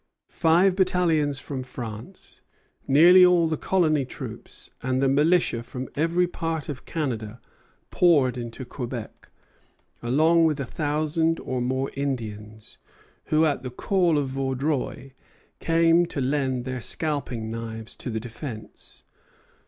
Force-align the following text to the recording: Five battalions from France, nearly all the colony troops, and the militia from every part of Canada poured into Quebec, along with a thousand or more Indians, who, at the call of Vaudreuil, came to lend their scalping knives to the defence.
Five 0.31 0.75
battalions 0.75 1.39
from 1.39 1.61
France, 1.61 2.41
nearly 2.87 3.23
all 3.23 3.47
the 3.47 3.55
colony 3.55 4.03
troops, 4.03 4.71
and 4.81 4.99
the 4.99 5.07
militia 5.07 5.61
from 5.61 5.89
every 5.93 6.25
part 6.25 6.69
of 6.69 6.85
Canada 6.85 7.39
poured 7.91 8.35
into 8.35 8.65
Quebec, 8.65 9.29
along 10.01 10.45
with 10.45 10.59
a 10.59 10.65
thousand 10.65 11.39
or 11.41 11.61
more 11.61 11.91
Indians, 11.93 12.79
who, 13.25 13.45
at 13.45 13.61
the 13.61 13.69
call 13.69 14.17
of 14.17 14.29
Vaudreuil, 14.29 15.11
came 15.59 16.07
to 16.07 16.19
lend 16.19 16.65
their 16.65 16.81
scalping 16.81 17.51
knives 17.51 17.95
to 17.97 18.09
the 18.09 18.19
defence. 18.19 19.03